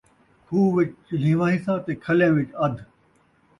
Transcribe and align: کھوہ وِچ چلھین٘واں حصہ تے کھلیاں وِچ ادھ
کھوہ 0.45 0.69
وِچ 0.73 0.89
چلھین٘واں 1.05 1.51
حصہ 1.53 1.73
تے 1.85 1.93
کھلیاں 2.03 2.31
وِچ 2.35 2.49
ادھ 2.63 2.79